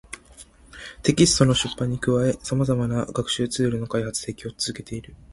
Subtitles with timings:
[1.03, 5.15] テキストの出版に加え、様々な学習ツールの開発・提供を続けている